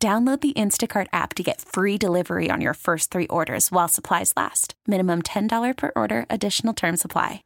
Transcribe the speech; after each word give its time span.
Download 0.00 0.40
the 0.40 0.52
Instacart 0.52 1.08
app 1.12 1.34
to 1.34 1.42
get 1.42 1.60
free 1.60 1.98
delivery 1.98 2.50
on 2.52 2.60
your 2.60 2.74
first 2.74 3.10
three 3.10 3.26
orders 3.26 3.72
while 3.72 3.88
supplies 3.88 4.32
last. 4.36 4.74
Minimum 4.86 5.22
$10 5.22 5.76
per 5.76 5.90
order, 5.96 6.24
additional 6.30 6.72
term 6.72 6.96
supply. 6.96 7.42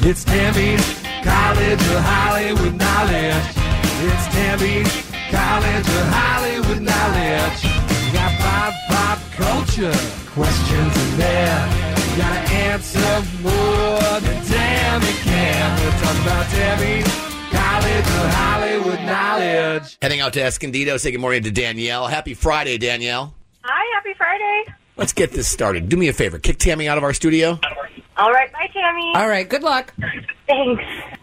It's 0.00 0.24
Tammy's 0.24 0.80
College 1.22 1.82
of 1.82 2.00
Hollywood 2.00 2.74
Knowledge. 2.74 3.44
It's 4.08 4.26
Tammy's 4.32 4.90
College 5.28 5.86
of 5.86 6.06
Hollywood 6.16 6.80
Knowledge. 6.80 7.62
We 7.62 8.12
got 8.16 8.40
pop, 8.40 8.74
pop 8.88 9.18
culture 9.32 9.92
questions 10.32 10.96
in 10.96 11.18
there. 11.18 11.68
You 12.08 12.16
gotta 12.16 12.52
answer 12.54 13.22
more 13.42 14.20
than 14.20 14.42
Tammy 14.46 15.12
can. 15.28 15.84
We're 15.84 16.00
talking 16.00 16.22
about 16.22 16.46
Tammy's 16.46 17.31
Heading 20.00 20.20
out 20.20 20.32
to 20.32 20.42
Escondido, 20.42 20.96
say 20.96 21.10
good 21.10 21.20
morning 21.20 21.42
to 21.44 21.50
Danielle. 21.50 22.06
Happy 22.06 22.34
Friday, 22.34 22.78
Danielle. 22.78 23.34
Hi, 23.62 23.94
happy 23.94 24.14
Friday. 24.16 24.64
Let's 24.96 25.12
get 25.12 25.30
this 25.30 25.48
started. 25.48 25.88
Do 25.88 25.96
me 25.96 26.08
a 26.08 26.12
favor, 26.12 26.38
kick 26.38 26.58
Tammy 26.58 26.88
out 26.88 26.98
of 26.98 27.04
our 27.04 27.14
studio. 27.14 27.58
All 28.16 28.32
right, 28.32 28.52
bye, 28.52 28.68
Tammy. 28.72 29.12
All 29.14 29.28
right, 29.28 29.48
good 29.48 29.62
luck. 29.62 29.94
Thanks. 30.46 30.82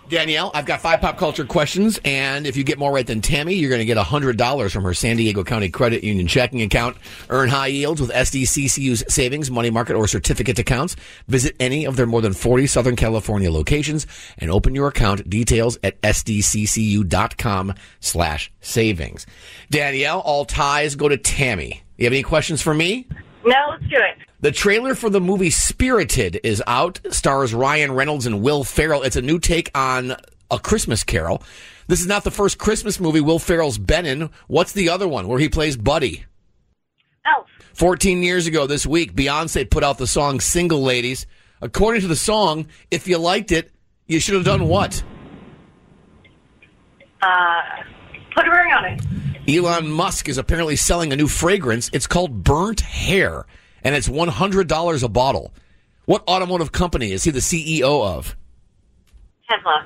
Danielle, 0.10 0.50
I've 0.56 0.66
got 0.66 0.82
five 0.82 1.02
pop 1.02 1.20
culture 1.20 1.46
questions, 1.46 2.00
and 2.04 2.48
if 2.48 2.58
you 2.58 2.64
get 2.64 2.80
more 2.80 2.92
right 2.92 3.06
than 3.06 3.22
Tammy, 3.22 3.54
you're 3.54 3.70
going 3.70 3.80
to 3.80 3.86
get 3.86 3.98
$100 3.98 4.72
from 4.72 4.84
her 4.84 4.94
San 4.96 5.18
Diego 5.18 5.44
County 5.44 5.70
Credit 5.70 6.04
Union 6.04 6.26
checking 6.26 6.64
account. 6.64 6.98
Earn 7.30 7.50
high 7.50 7.68
yields 7.68 8.02
with 8.02 8.10
SDCCU's 8.10 9.04
savings, 9.14 9.52
money 9.52 9.70
market, 9.70 9.94
or 9.94 10.08
certificate 10.08 10.58
accounts. 10.58 10.96
Visit 11.28 11.56
any 11.60 11.86
of 11.86 11.96
their 11.96 12.08
more 12.08 12.22
than 12.22 12.34
40 12.34 12.66
Southern 12.66 12.96
California 12.96 13.52
locations 13.52 14.08
and 14.40 14.50
open 14.50 14.74
your 14.74 14.88
account. 14.88 15.30
Details 15.30 15.78
at 15.84 16.02
sdccu.com 16.02 17.76
slash 18.00 18.52
savings. 18.62 19.28
Danielle, 19.70 20.22
all 20.22 20.44
ties 20.44 20.96
go 20.96 21.08
to 21.08 21.18
Tammy. 21.18 21.84
You 21.98 22.06
have 22.06 22.14
any 22.14 22.24
questions 22.24 22.64
for 22.64 22.74
me? 22.74 23.08
No, 23.46 23.56
let's 23.70 23.84
do 23.84 23.98
it. 23.98 24.29
The 24.42 24.52
trailer 24.54 24.96
for 24.96 25.10
the 25.10 25.20
movie 25.20 25.50
Spirited 25.50 26.40
is 26.46 26.64
out. 26.66 27.02
Stars 27.12 27.54
Ryan 27.54 27.92
Reynolds 27.92 28.26
and 28.26 28.42
Will 28.42 28.64
Ferrell. 28.64 29.04
It's 29.04 29.18
a 29.18 29.22
new 29.22 29.38
take 29.38 29.70
on 29.76 30.16
A 30.50 30.58
Christmas 30.58 31.04
Carol. 31.04 31.44
This 31.88 32.00
is 32.00 32.08
not 32.08 32.24
the 32.24 32.32
first 32.32 32.58
Christmas 32.58 33.02
movie 33.02 33.20
Will 33.20 33.40
Ferrell's 33.40 33.78
been 33.78 34.06
in. 34.06 34.30
What's 34.48 34.72
the 34.72 34.90
other 34.90 35.10
one 35.10 35.28
where 35.28 35.40
he 35.40 35.50
plays 35.50 35.76
Buddy? 35.76 36.24
Elf. 37.26 37.48
14 37.74 38.24
years 38.24 38.48
ago 38.48 38.66
this 38.66 38.86
week, 38.86 39.14
Beyonce 39.14 39.70
put 39.70 39.84
out 39.84 39.98
the 39.98 40.08
song 40.08 40.40
Single 40.40 40.84
Ladies. 40.84 41.28
According 41.62 42.02
to 42.04 42.08
the 42.08 42.16
song, 42.16 42.68
if 42.90 43.10
you 43.10 43.18
liked 43.18 43.52
it, 43.52 43.72
you 44.08 44.22
should 44.22 44.36
have 44.36 44.46
done 44.46 44.70
what? 44.70 45.04
Uh, 47.22 47.62
put 48.34 48.48
a 48.48 48.52
ring 48.52 48.72
on 48.72 48.86
it. 48.86 49.02
Elon 49.50 49.92
Musk 49.92 50.30
is 50.30 50.38
apparently 50.38 50.78
selling 50.78 51.12
a 51.12 51.18
new 51.18 51.28
fragrance. 51.28 51.90
It's 51.92 52.08
called 52.08 52.44
Burnt 52.44 52.80
Hair, 52.82 53.46
and 53.84 53.96
it's 53.96 54.10
$100 54.10 55.04
a 55.04 55.08
bottle. 55.08 55.54
What 56.06 56.28
automotive 56.28 56.72
company 56.72 57.12
is 57.12 57.24
he 57.24 57.32
the 57.32 57.40
CEO 57.40 58.04
of? 58.04 58.36
Tesla. 59.48 59.86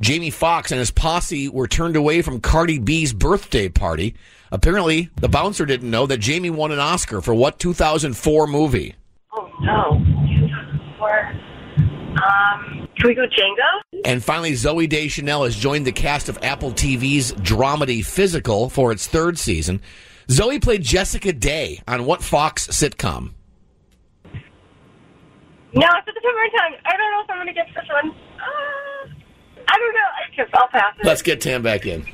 Jamie 0.00 0.30
Foxx 0.30 0.70
and 0.72 0.78
his 0.78 0.90
posse 0.90 1.48
were 1.48 1.66
turned 1.66 1.96
away 1.96 2.20
from 2.22 2.40
Cardi 2.40 2.78
B's 2.78 3.12
birthday 3.12 3.68
party. 3.68 4.14
Apparently, 4.52 5.10
the 5.16 5.28
bouncer 5.28 5.64
didn't 5.64 5.90
know 5.90 6.06
that 6.06 6.18
Jamie 6.18 6.50
won 6.50 6.72
an 6.72 6.78
Oscar 6.78 7.20
for 7.20 7.34
what 7.34 7.58
2004 7.58 8.46
movie? 8.46 8.94
Oh, 9.34 9.48
no. 9.60 10.04
Or, 11.00 11.26
um, 12.22 12.88
can 12.98 13.08
we 13.08 13.14
go 13.14 13.26
Django? 13.26 14.00
And 14.04 14.22
finally, 14.22 14.52
Zooey 14.52 14.88
Deschanel 14.88 15.44
has 15.44 15.56
joined 15.56 15.86
the 15.86 15.92
cast 15.92 16.28
of 16.28 16.38
Apple 16.42 16.72
TV's 16.72 17.32
dramedy 17.32 18.04
Physical 18.04 18.68
for 18.68 18.92
its 18.92 19.06
third 19.06 19.38
season. 19.38 19.80
Zooey 20.28 20.60
played 20.62 20.82
Jessica 20.82 21.32
Day 21.32 21.80
on 21.86 22.04
what 22.04 22.22
Fox 22.22 22.66
sitcom? 22.68 23.32
No, 25.72 25.86
it's 25.88 25.98
at 25.98 26.06
the 26.06 26.12
tip 26.12 26.24
of 26.24 26.34
my 26.34 26.48
tongue. 26.58 26.76
I 26.84 26.96
don't 26.96 27.10
know 27.12 27.22
if 27.24 27.30
I'm 27.30 27.36
going 27.36 27.46
to 27.48 27.52
get 27.52 27.66
this 27.74 27.84
one. 27.90 28.10
Uh, 28.10 29.08
I 29.68 29.78
don't 29.78 29.94
know. 29.94 30.48
I'll 30.54 30.68
pass 30.68 30.94
it. 30.98 31.06
Let's 31.06 31.22
get 31.22 31.40
Tam 31.40 31.62
back 31.62 31.86
in. 31.86 32.06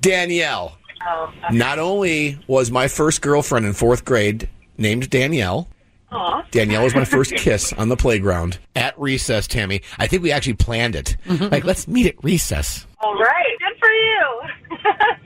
Danielle. 0.00 0.76
Oh, 1.08 1.32
Not 1.50 1.78
only 1.78 2.38
was 2.46 2.70
my 2.70 2.88
first 2.88 3.22
girlfriend 3.22 3.66
in 3.66 3.72
fourth 3.72 4.04
grade 4.04 4.48
named 4.78 5.10
Danielle, 5.10 5.68
aw. 6.12 6.42
Danielle 6.50 6.84
was 6.84 6.94
my 6.94 7.04
first 7.04 7.34
kiss 7.36 7.72
on 7.72 7.88
the 7.88 7.96
playground 7.96 8.58
at 8.76 8.98
recess, 8.98 9.46
Tammy. 9.46 9.82
I 9.98 10.06
think 10.06 10.22
we 10.22 10.32
actually 10.32 10.54
planned 10.54 10.94
it. 10.94 11.16
Like, 11.26 11.64
let's 11.64 11.88
meet 11.88 12.06
at 12.06 12.22
recess. 12.22 12.86
All 13.00 13.14
right. 13.14 13.58
Good 13.58 13.78
for 13.78 13.88
you. 13.90 14.40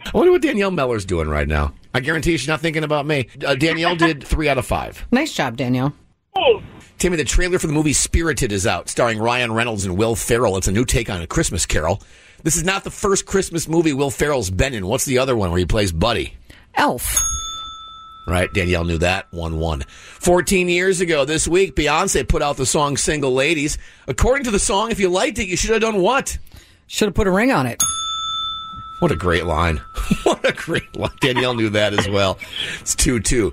I 0.06 0.10
wonder 0.14 0.32
what 0.32 0.42
Danielle 0.42 0.70
Meller's 0.70 1.04
doing 1.04 1.28
right 1.28 1.48
now. 1.48 1.74
I 1.94 2.00
guarantee 2.00 2.36
she's 2.36 2.48
not 2.48 2.60
thinking 2.60 2.84
about 2.84 3.06
me. 3.06 3.28
Uh, 3.44 3.54
Danielle 3.54 3.97
did 4.06 4.22
three 4.24 4.48
out 4.48 4.58
of 4.58 4.66
five. 4.66 5.06
Nice 5.10 5.32
job, 5.32 5.56
Danielle. 5.56 5.92
Thanks. 6.34 6.64
Tammy, 6.98 7.16
the 7.16 7.24
trailer 7.24 7.58
for 7.58 7.66
the 7.66 7.72
movie 7.74 7.92
Spirited 7.92 8.53
is 8.53 8.66
out, 8.66 8.88
starring 8.88 9.18
Ryan 9.18 9.53
Reynolds 9.53 9.84
and 9.84 9.98
Will 9.98 10.14
Ferrell. 10.16 10.56
It's 10.56 10.68
a 10.68 10.72
new 10.72 10.84
take 10.84 11.10
on 11.10 11.20
A 11.20 11.26
Christmas 11.26 11.66
Carol. 11.66 12.03
This 12.42 12.56
is 12.56 12.64
not 12.64 12.84
the 12.84 12.91
first 12.91 13.26
Christmas 13.26 13.68
movie 13.68 13.92
Will 13.92 14.10
Ferrell's 14.10 14.50
been 14.50 14.72
in. 14.72 14.86
What's 14.86 15.04
the 15.04 15.18
other 15.18 15.36
one 15.36 15.50
where 15.50 15.58
he 15.58 15.66
plays 15.66 15.92
Buddy? 15.92 16.34
Elf. 16.74 17.22
Right, 18.26 18.53
Danielle 18.53 18.84
knew 18.84 18.98
that. 18.98 19.26
1 19.31 19.59
1. 19.59 19.82
14 19.82 20.69
years 20.69 21.00
ago 21.00 21.25
this 21.25 21.47
week, 21.47 21.76
Beyonce 21.76 22.26
put 22.28 22.42
out 22.42 22.56
the 22.56 22.66
song 22.66 22.97
Single 22.97 23.32
Ladies. 23.32 23.78
According 24.09 24.44
to 24.44 24.50
the 24.50 24.59
song, 24.59 24.91
if 24.91 24.98
you 24.98 25.09
liked 25.09 25.38
it, 25.38 25.47
you 25.47 25.56
should 25.56 25.70
have 25.70 25.81
done 25.81 26.00
what? 26.00 26.36
Should 26.88 27.06
have 27.06 27.15
put 27.15 27.28
a 27.28 27.31
ring 27.31 27.53
on 27.53 27.66
it. 27.66 27.81
What 28.98 29.12
a 29.12 29.16
great 29.16 29.44
line. 29.47 29.76
what 30.25 30.44
a 30.48 30.53
great 30.53 30.97
line. 30.97 31.10
Danielle 31.20 31.54
knew 31.54 31.69
that 31.70 31.92
as 31.94 32.09
well. 32.09 32.38
It's 32.81 32.94
2 32.97 33.20
2. 33.20 33.53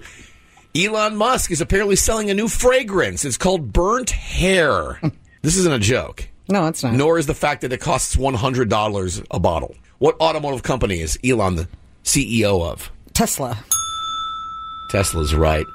Elon 0.76 1.16
Musk 1.18 1.52
is 1.52 1.62
apparently 1.62 1.96
selling 1.96 2.32
a 2.32 2.34
new 2.34 2.48
fragrance. 2.48 3.26
It's 3.26 3.38
called 3.38 3.72
Burnt 3.72 4.10
Hair. 4.10 5.00
this 5.44 5.56
isn't 5.58 5.72
a 5.74 5.78
joke, 5.78 6.28
No, 6.50 6.66
it's 6.66 6.82
not. 6.84 6.94
nor 6.94 7.20
is 7.20 7.28
the 7.28 7.36
fact 7.36 7.62
that 7.62 7.72
it 7.72 7.80
costs 7.80 8.16
$100 8.16 9.26
a 9.30 9.40
bottle. 9.40 9.76
What 10.00 10.20
automotive 10.20 10.64
company 10.64 11.00
is 11.00 11.20
Elon 11.24 11.58
the 11.58 11.68
CEO 12.04 12.64
of? 12.66 12.92
Tesla. 13.14 13.64
Tesla's 14.94 15.34
right. 15.34 15.66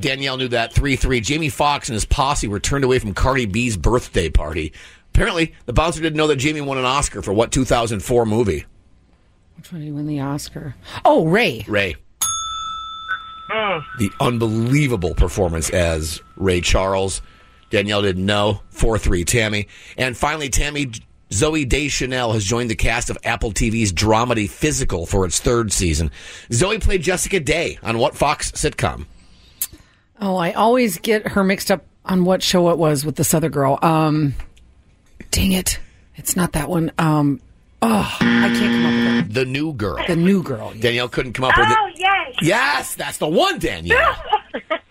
Danielle 0.00 0.36
knew 0.36 0.46
that 0.46 0.72
3 0.72 0.94
3. 0.94 1.20
Jamie 1.20 1.48
Foxx 1.48 1.88
and 1.88 1.94
his 1.94 2.04
posse 2.04 2.46
were 2.46 2.60
turned 2.60 2.84
away 2.84 3.00
from 3.00 3.12
Cardi 3.12 3.44
B's 3.44 3.76
birthday 3.76 4.30
party. 4.30 4.72
Apparently, 5.12 5.52
the 5.66 5.72
bouncer 5.72 6.00
didn't 6.00 6.16
know 6.16 6.28
that 6.28 6.36
Jamie 6.36 6.60
won 6.60 6.78
an 6.78 6.84
Oscar 6.84 7.20
for 7.20 7.32
what 7.32 7.50
2004 7.50 8.24
movie? 8.24 8.66
Which 9.56 9.72
one 9.72 9.80
did 9.80 9.86
he 9.86 9.90
win 9.90 10.06
the 10.06 10.20
Oscar? 10.20 10.76
Oh, 11.04 11.26
Ray. 11.26 11.64
Ray. 11.66 11.96
Oh. 13.50 13.80
The 13.98 14.12
unbelievable 14.20 15.16
performance 15.16 15.70
as 15.70 16.22
Ray 16.36 16.60
Charles. 16.60 17.20
Danielle 17.70 18.02
didn't 18.02 18.24
know. 18.24 18.62
4 18.68 18.96
3 18.96 19.24
Tammy. 19.24 19.66
And 19.96 20.16
finally, 20.16 20.50
Tammy 20.50 20.92
Zooey 21.30 21.68
Deschanel 21.68 22.32
has 22.32 22.44
joined 22.44 22.70
the 22.70 22.74
cast 22.74 23.10
of 23.10 23.18
Apple 23.24 23.52
TV's 23.52 23.92
dramedy 23.92 24.48
Physical 24.48 25.06
for 25.06 25.26
its 25.26 25.40
third 25.40 25.72
season. 25.72 26.10
Zooey 26.50 26.80
played 26.80 27.02
Jessica 27.02 27.38
Day 27.40 27.78
on 27.82 27.98
what 27.98 28.16
Fox 28.16 28.50
sitcom? 28.52 29.06
Oh, 30.20 30.36
I 30.36 30.52
always 30.52 30.98
get 30.98 31.28
her 31.28 31.44
mixed 31.44 31.70
up 31.70 31.84
on 32.04 32.24
what 32.24 32.42
show 32.42 32.70
it 32.70 32.78
was 32.78 33.04
with 33.04 33.16
this 33.16 33.34
other 33.34 33.50
girl. 33.50 33.78
Um, 33.82 34.34
dang 35.30 35.52
it. 35.52 35.78
It's 36.16 36.34
not 36.34 36.52
that 36.52 36.68
one. 36.68 36.90
Um, 36.98 37.40
oh, 37.82 38.16
I 38.20 38.48
can't 38.48 38.58
come 38.58 38.86
up 39.18 39.26
with 39.26 39.34
The 39.34 39.44
New 39.44 39.74
Girl. 39.74 40.04
The 40.06 40.16
new 40.16 40.42
girl. 40.42 40.72
Danielle 40.72 41.08
couldn't 41.08 41.34
come 41.34 41.44
up 41.44 41.56
with 41.56 41.68
it. 41.68 41.76
Oh, 41.78 41.90
yes. 41.94 42.34
Yes, 42.40 42.94
that's 42.94 43.18
the 43.18 43.28
one, 43.28 43.58
Danielle. 43.58 44.16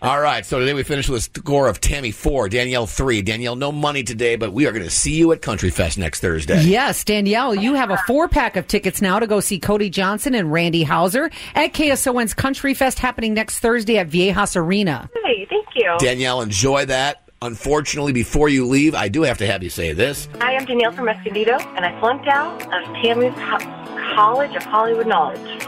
All 0.00 0.20
right, 0.20 0.46
so 0.46 0.60
today 0.60 0.74
we 0.74 0.84
finish 0.84 1.08
with 1.08 1.18
a 1.34 1.40
score 1.40 1.66
of 1.66 1.80
Tammy 1.80 2.12
four, 2.12 2.48
Danielle 2.48 2.86
three. 2.86 3.20
Danielle, 3.20 3.56
no 3.56 3.72
money 3.72 4.04
today, 4.04 4.36
but 4.36 4.52
we 4.52 4.64
are 4.68 4.70
going 4.70 4.84
to 4.84 4.90
see 4.90 5.16
you 5.16 5.32
at 5.32 5.42
Country 5.42 5.70
Fest 5.70 5.98
next 5.98 6.20
Thursday. 6.20 6.62
Yes, 6.62 7.02
Danielle, 7.02 7.52
you 7.52 7.74
have 7.74 7.90
a 7.90 7.96
four 8.06 8.28
pack 8.28 8.54
of 8.54 8.68
tickets 8.68 9.02
now 9.02 9.18
to 9.18 9.26
go 9.26 9.40
see 9.40 9.58
Cody 9.58 9.90
Johnson 9.90 10.36
and 10.36 10.52
Randy 10.52 10.84
Houser 10.84 11.30
at 11.56 11.72
KSON's 11.72 12.32
Country 12.32 12.74
Fest 12.74 13.00
happening 13.00 13.34
next 13.34 13.58
Thursday 13.58 13.98
at 13.98 14.08
Viejas 14.08 14.54
Arena. 14.54 15.10
Hey, 15.24 15.44
thank 15.50 15.66
you. 15.74 15.96
Danielle, 15.98 16.42
enjoy 16.42 16.86
that. 16.86 17.24
Unfortunately, 17.42 18.12
before 18.12 18.48
you 18.48 18.66
leave, 18.66 18.94
I 18.94 19.08
do 19.08 19.22
have 19.22 19.38
to 19.38 19.46
have 19.48 19.64
you 19.64 19.70
say 19.70 19.92
this. 19.94 20.28
Hi, 20.40 20.54
I'm 20.56 20.64
Danielle 20.64 20.92
from 20.92 21.08
Escondido, 21.08 21.58
and 21.74 21.84
I 21.84 21.98
flunked 21.98 22.28
out 22.28 22.62
of 22.62 22.84
Tammy's 23.02 23.32
Ho- 23.34 24.14
College 24.14 24.54
of 24.54 24.62
Hollywood 24.62 25.08
Knowledge. 25.08 25.67